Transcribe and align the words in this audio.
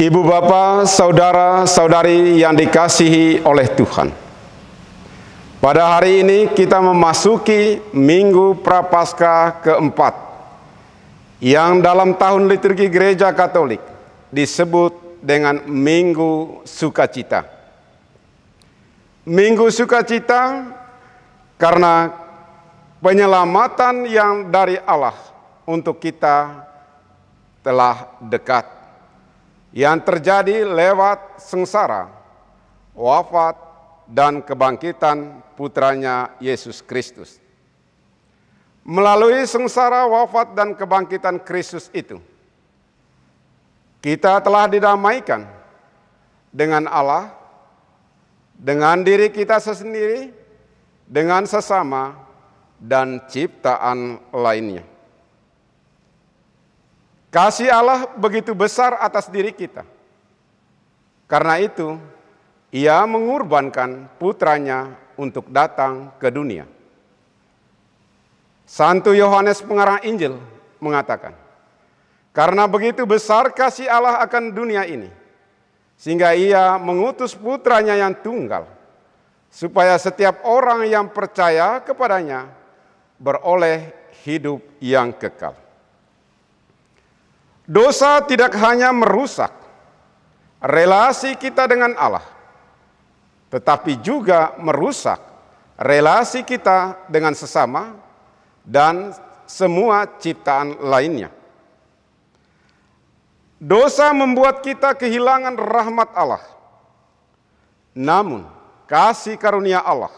Ibu 0.00 0.24
bapak, 0.24 0.88
saudara-saudari 0.88 2.40
yang 2.40 2.56
dikasihi 2.56 3.44
oleh 3.44 3.68
Tuhan. 3.68 4.08
Pada 5.60 5.92
hari 5.92 6.24
ini 6.24 6.48
kita 6.56 6.80
memasuki 6.80 7.84
Minggu 7.92 8.64
Prapaskah 8.64 9.60
keempat 9.60 10.16
yang 11.44 11.84
dalam 11.84 12.16
tahun 12.16 12.48
liturgi 12.48 12.88
Gereja 12.88 13.28
Katolik 13.36 13.84
disebut 14.32 15.20
dengan 15.20 15.68
Minggu 15.68 16.64
Sukacita. 16.64 17.44
Minggu 19.28 19.68
Sukacita 19.68 20.64
karena 21.60 22.08
penyelamatan 23.04 24.08
yang 24.08 24.48
dari 24.48 24.80
Allah 24.80 25.20
untuk 25.68 26.00
kita 26.00 26.64
telah 27.60 28.16
dekat 28.24 28.79
yang 29.70 30.02
terjadi 30.02 30.66
lewat 30.66 31.38
sengsara, 31.38 32.10
wafat, 32.94 33.56
dan 34.10 34.42
kebangkitan 34.42 35.38
putranya 35.54 36.34
Yesus 36.42 36.82
Kristus. 36.82 37.38
Melalui 38.82 39.46
sengsara, 39.46 40.10
wafat, 40.10 40.58
dan 40.58 40.74
kebangkitan 40.74 41.38
Kristus 41.46 41.86
itu, 41.94 42.18
kita 44.02 44.42
telah 44.42 44.66
didamaikan 44.66 45.46
dengan 46.50 46.90
Allah, 46.90 47.30
dengan 48.58 49.06
diri 49.06 49.30
kita 49.30 49.62
sendiri, 49.62 50.34
dengan 51.06 51.46
sesama, 51.46 52.18
dan 52.80 53.22
ciptaan 53.30 54.18
lainnya. 54.34 54.82
Kasih 57.30 57.70
Allah 57.70 58.10
begitu 58.18 58.50
besar 58.58 58.98
atas 58.98 59.30
diri 59.30 59.54
kita. 59.54 59.86
Karena 61.30 61.62
itu, 61.62 61.94
ia 62.74 63.06
mengorbankan 63.06 64.10
putranya 64.18 64.98
untuk 65.14 65.46
datang 65.46 66.10
ke 66.18 66.26
dunia. 66.26 66.66
Santo 68.66 69.14
Yohanes 69.14 69.62
pengarang 69.62 70.02
Injil 70.02 70.42
mengatakan, 70.82 71.34
karena 72.34 72.66
begitu 72.66 73.06
besar 73.06 73.54
kasih 73.54 73.86
Allah 73.86 74.18
akan 74.26 74.50
dunia 74.50 74.86
ini, 74.86 75.10
sehingga 75.94 76.34
ia 76.34 76.78
mengutus 76.82 77.34
putranya 77.34 77.94
yang 77.94 78.14
tunggal, 78.14 78.66
supaya 79.50 79.94
setiap 79.98 80.42
orang 80.42 80.86
yang 80.86 81.06
percaya 81.10 81.78
kepadanya 81.78 82.50
beroleh 83.22 83.90
hidup 84.26 84.62
yang 84.82 85.14
kekal. 85.14 85.69
Dosa 87.70 88.18
tidak 88.26 88.58
hanya 88.58 88.90
merusak 88.90 89.54
relasi 90.58 91.38
kita 91.38 91.70
dengan 91.70 91.94
Allah, 91.94 92.26
tetapi 93.46 94.02
juga 94.02 94.58
merusak 94.58 95.22
relasi 95.78 96.42
kita 96.42 96.98
dengan 97.06 97.30
sesama 97.30 97.94
dan 98.66 99.14
semua 99.46 100.02
ciptaan 100.18 100.82
lainnya. 100.82 101.30
Dosa 103.62 104.10
membuat 104.10 104.66
kita 104.66 104.90
kehilangan 104.98 105.54
rahmat 105.54 106.10
Allah. 106.18 106.42
Namun, 107.94 108.50
kasih 108.90 109.38
karunia 109.38 109.78
Allah 109.78 110.10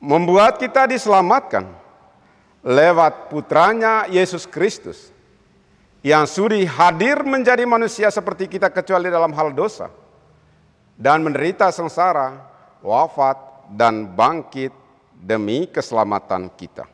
membuat 0.00 0.56
kita 0.56 0.88
diselamatkan 0.88 1.68
lewat 2.64 3.28
putranya 3.28 4.08
Yesus 4.08 4.48
Kristus 4.48 5.15
yang 6.06 6.22
sudi 6.22 6.62
hadir 6.62 7.26
menjadi 7.26 7.66
manusia 7.66 8.06
seperti 8.14 8.46
kita 8.46 8.70
kecuali 8.70 9.10
dalam 9.10 9.34
hal 9.34 9.50
dosa 9.50 9.90
dan 10.94 11.18
menderita 11.26 11.66
sengsara, 11.74 12.46
wafat 12.78 13.34
dan 13.74 14.14
bangkit 14.14 14.70
demi 15.18 15.66
keselamatan 15.66 16.46
kita. 16.54 16.86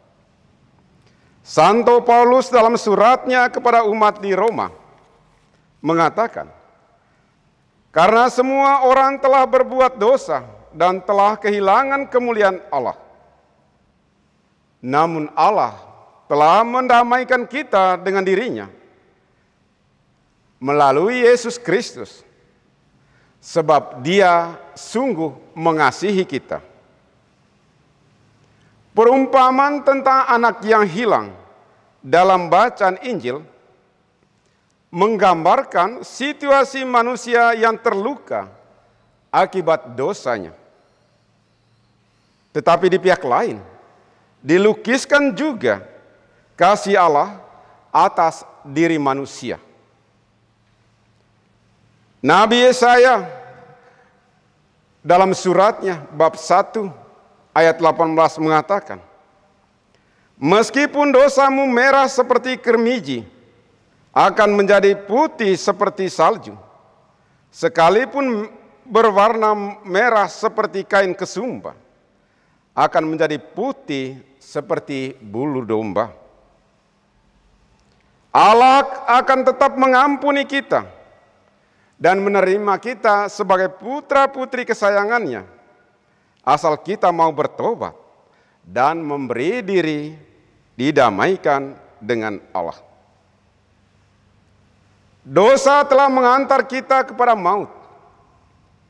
Santo 1.45 2.00
Paulus 2.00 2.49
dalam 2.49 2.73
suratnya 2.81 3.53
kepada 3.53 3.84
umat 3.84 4.17
di 4.25 4.33
Roma 4.33 4.73
mengatakan, 5.84 6.49
karena 7.93 8.33
semua 8.33 8.89
orang 8.89 9.21
telah 9.21 9.44
berbuat 9.44 10.00
dosa 10.00 10.41
dan 10.73 11.05
telah 11.05 11.37
kehilangan 11.37 12.09
kemuliaan 12.09 12.65
Allah. 12.73 12.97
Namun 14.81 15.29
Allah 15.37 15.77
telah 16.33 16.65
mendamaikan 16.65 17.44
kita 17.44 18.00
dengan 18.00 18.25
dirinya 18.25 18.81
melalui 20.62 21.27
Yesus 21.27 21.59
Kristus, 21.59 22.23
sebab 23.43 23.99
Dia 24.06 24.55
sungguh 24.78 25.34
mengasihi 25.59 26.23
kita. 26.23 26.62
Perumpamaan 28.95 29.83
tentang 29.83 30.23
anak 30.31 30.62
yang 30.62 30.87
hilang 30.87 31.34
dalam 31.99 32.47
bacaan 32.47 32.95
Injil 33.03 33.43
menggambarkan 34.93 36.06
situasi 36.06 36.87
manusia 36.87 37.56
yang 37.59 37.75
terluka 37.81 38.47
akibat 39.33 39.97
dosanya. 39.99 40.55
Tetapi 42.53 42.93
di 42.93 43.00
pihak 43.00 43.25
lain, 43.25 43.59
dilukiskan 44.44 45.33
juga 45.33 45.81
kasih 46.55 47.00
Allah 47.00 47.41
atas 47.89 48.44
diri 48.61 49.00
manusia. 49.00 49.56
Nabi 52.22 52.62
Yesaya 52.62 53.27
dalam 55.03 55.34
suratnya 55.34 56.06
bab 56.15 56.38
1 56.38 56.87
ayat 57.50 57.77
18 57.83 58.15
mengatakan, 58.38 59.03
Meskipun 60.38 61.11
dosamu 61.11 61.66
merah 61.66 62.06
seperti 62.06 62.62
kermiji, 62.62 63.27
akan 64.15 64.55
menjadi 64.55 64.94
putih 64.94 65.59
seperti 65.59 66.06
salju. 66.06 66.55
Sekalipun 67.50 68.47
berwarna 68.87 69.82
merah 69.82 70.31
seperti 70.31 70.87
kain 70.87 71.19
kesumba, 71.19 71.75
akan 72.71 73.03
menjadi 73.03 73.34
putih 73.43 74.22
seperti 74.38 75.19
bulu 75.19 75.66
domba. 75.66 76.15
Allah 78.31 78.87
akan 79.11 79.43
tetap 79.43 79.75
mengampuni 79.75 80.47
kita 80.47 81.02
dan 82.03 82.19
menerima 82.19 82.75
kita 82.83 83.31
sebagai 83.31 83.71
putra-putri 83.79 84.67
kesayangannya, 84.67 85.47
asal 86.43 86.75
kita 86.75 87.15
mau 87.15 87.31
bertobat 87.31 87.95
dan 88.67 88.99
memberi 88.99 89.63
diri 89.63 90.19
didamaikan 90.75 91.79
dengan 92.03 92.43
Allah. 92.51 92.83
Dosa 95.23 95.87
telah 95.87 96.11
mengantar 96.11 96.67
kita 96.67 97.07
kepada 97.07 97.39
maut, 97.39 97.71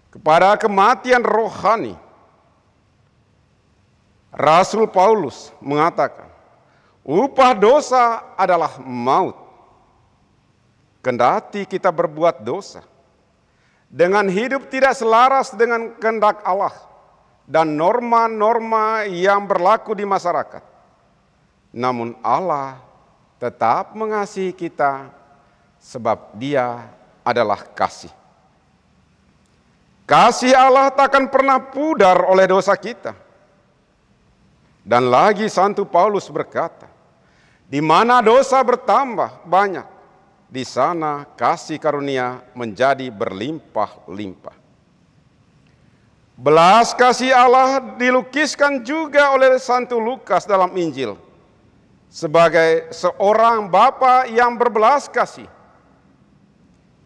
kepada 0.09 0.57
kematian 0.57 1.21
rohani. 1.21 1.93
Rasul 4.33 4.89
Paulus 4.89 5.53
mengatakan, 5.61 6.33
upah 7.05 7.53
dosa 7.53 8.33
adalah 8.41 8.81
maut. 8.81 9.37
Kendati 11.05 11.69
kita 11.69 11.93
berbuat 11.93 12.41
dosa, 12.41 12.81
dengan 13.93 14.25
hidup 14.25 14.73
tidak 14.73 14.97
selaras 14.97 15.53
dengan 15.53 15.93
kehendak 16.01 16.41
Allah 16.49 16.73
dan 17.45 17.77
norma-norma 17.77 19.05
yang 19.05 19.45
berlaku 19.45 19.93
di 19.93 20.09
masyarakat. 20.09 20.65
Namun 21.77 22.17
Allah 22.25 22.81
tetap 23.37 23.93
mengasihi 23.93 24.57
kita 24.57 25.13
sebab 25.77 26.33
dia 26.41 26.89
adalah 27.21 27.61
kasih. 27.77 28.13
Kasih 30.09 30.57
Allah 30.57 30.89
takkan 30.89 31.29
pernah 31.29 31.61
pudar 31.61 32.25
oleh 32.25 32.49
dosa 32.49 32.73
kita. 32.77 33.13
Dan 34.83 35.13
lagi 35.13 35.47
Santo 35.47 35.87
Paulus 35.87 36.27
berkata, 36.27 36.91
di 37.71 37.79
mana 37.79 38.19
dosa 38.19 38.59
bertambah 38.61 39.47
banyak, 39.47 39.87
di 40.53 40.69
sana 40.69 41.25
kasih 41.33 41.81
karunia 41.81 42.45
menjadi 42.53 43.09
berlimpah-limpah. 43.09 44.53
Belas 46.37 46.93
kasih 46.93 47.33
Allah 47.33 47.97
dilukiskan 47.97 48.85
juga 48.85 49.33
oleh 49.33 49.57
Santo 49.57 49.97
Lukas 49.97 50.45
dalam 50.45 50.69
Injil. 50.77 51.17
Sebagai 52.13 52.93
seorang 52.93 53.73
bapa 53.73 54.29
yang 54.29 54.61
berbelas 54.61 55.09
kasih. 55.09 55.49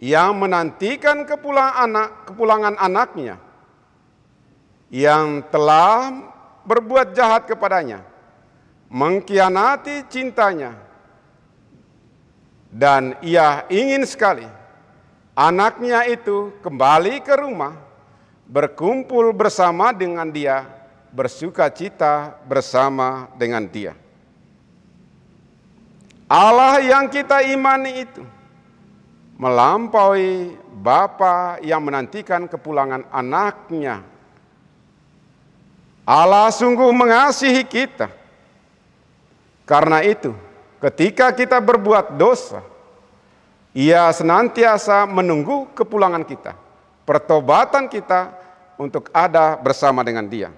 Yang 0.03 0.31
menantikan 0.35 1.23
kepulangan 1.23 1.79
anak 1.87 2.09
kepulangan 2.27 2.75
anaknya. 2.83 3.39
Yang 4.91 5.47
telah 5.55 6.11
berbuat 6.67 7.15
jahat 7.15 7.47
kepadanya, 7.47 8.03
mengkhianati 8.91 10.07
cintanya, 10.11 10.86
dan 12.77 13.17
ia 13.25 13.65
ingin 13.73 14.05
sekali 14.05 14.45
anaknya 15.33 16.05
itu 16.05 16.53
kembali 16.61 17.25
ke 17.25 17.33
rumah, 17.41 17.73
berkumpul 18.45 19.33
bersama 19.33 19.97
dengan 19.97 20.29
dia, 20.29 20.69
bersuka 21.09 21.73
cita 21.73 22.37
bersama 22.45 23.33
dengan 23.41 23.65
dia. 23.65 23.97
Allah 26.29 26.85
yang 26.85 27.09
kita 27.09 27.41
imani 27.49 28.05
itu 28.05 28.21
melampaui 29.41 30.59
Bapa 30.77 31.57
yang 31.65 31.81
menantikan 31.81 32.45
kepulangan 32.45 33.09
anaknya. 33.09 34.05
Allah 36.05 36.53
sungguh 36.53 36.93
mengasihi 36.93 37.65
kita. 37.65 38.13
Karena 39.67 40.05
itu, 40.05 40.31
ketika 40.87 41.35
kita 41.35 41.59
berbuat 41.59 42.15
dosa, 42.15 42.63
ia 43.75 44.07
senantiasa 44.15 45.05
menunggu 45.05 45.67
kepulangan 45.75 46.23
kita, 46.23 46.55
pertobatan 47.03 47.91
kita 47.91 48.31
untuk 48.79 49.11
ada 49.11 49.59
bersama 49.59 50.07
dengan 50.07 50.25
Dia. 50.31 50.55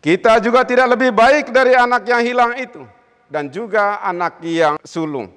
Kita 0.00 0.38
juga 0.38 0.62
tidak 0.62 0.96
lebih 0.96 1.10
baik 1.10 1.50
dari 1.50 1.74
anak 1.74 2.06
yang 2.06 2.22
hilang 2.22 2.52
itu 2.56 2.82
dan 3.26 3.50
juga 3.50 3.98
anak 4.00 4.38
yang 4.42 4.78
sulung. 4.86 5.28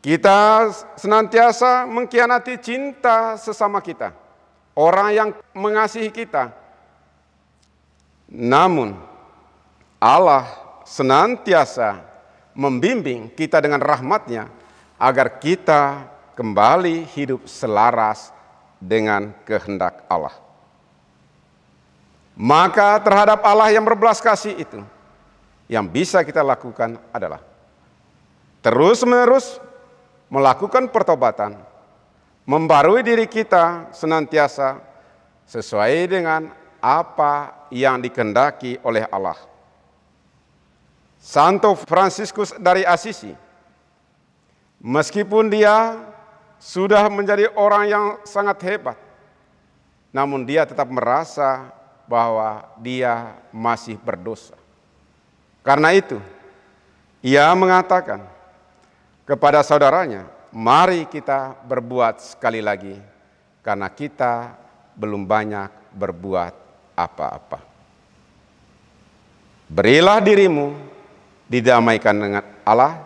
Kita 0.00 0.70
senantiasa 0.94 1.84
mengkhianati 1.84 2.62
cinta 2.62 3.34
sesama 3.34 3.82
kita, 3.82 4.14
orang 4.72 5.08
yang 5.10 5.28
mengasihi 5.50 6.14
kita. 6.14 6.54
Namun, 8.30 8.94
Allah 9.98 10.46
senantiasa 10.86 12.05
membimbing 12.56 13.28
kita 13.36 13.60
dengan 13.60 13.78
rahmatnya 13.84 14.48
agar 14.96 15.36
kita 15.36 16.08
kembali 16.32 17.04
hidup 17.12 17.44
selaras 17.44 18.32
dengan 18.80 19.36
kehendak 19.44 20.08
Allah. 20.08 20.32
Maka 22.36 23.00
terhadap 23.00 23.40
Allah 23.44 23.72
yang 23.72 23.84
berbelas 23.84 24.20
kasih 24.20 24.56
itu, 24.56 24.80
yang 25.68 25.84
bisa 25.88 26.20
kita 26.24 26.40
lakukan 26.40 27.00
adalah 27.12 27.40
terus-menerus 28.60 29.60
melakukan 30.28 30.88
pertobatan, 30.92 31.56
membarui 32.44 33.00
diri 33.00 33.24
kita 33.24 33.88
senantiasa 33.92 34.80
sesuai 35.48 35.96
dengan 36.08 36.52
apa 36.80 37.66
yang 37.72 38.00
dikendaki 38.04 38.80
oleh 38.84 39.08
Allah. 39.08 39.55
Santo 41.26 41.74
Fransiskus 41.74 42.54
dari 42.54 42.86
Assisi, 42.86 43.34
meskipun 44.78 45.50
dia 45.50 45.98
sudah 46.62 47.10
menjadi 47.10 47.50
orang 47.58 47.84
yang 47.90 48.06
sangat 48.22 48.62
hebat, 48.62 48.94
namun 50.14 50.46
dia 50.46 50.62
tetap 50.62 50.86
merasa 50.86 51.66
bahwa 52.06 52.62
dia 52.78 53.34
masih 53.50 53.98
berdosa. 53.98 54.54
Karena 55.66 55.90
itu, 55.98 56.22
ia 57.18 57.50
mengatakan, 57.58 58.22
kepada 59.26 59.66
saudaranya, 59.66 60.30
mari 60.54 61.10
kita 61.10 61.58
berbuat 61.66 62.22
sekali 62.22 62.62
lagi 62.62 63.02
karena 63.66 63.90
kita 63.90 64.54
belum 64.94 65.26
banyak 65.26 65.90
berbuat 65.90 66.54
apa-apa. 66.94 67.58
Berilah 69.66 70.22
dirimu 70.22 70.94
didamaikan 71.46 72.16
dengan 72.18 72.44
Allah, 72.66 73.02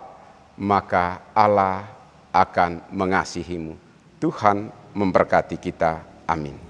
maka 0.57 1.25
Allah 1.37 1.89
akan 2.33 2.85
mengasihimu. 2.93 3.77
Tuhan 4.21 4.69
memberkati 4.93 5.57
kita. 5.57 6.05
Amin. 6.29 6.70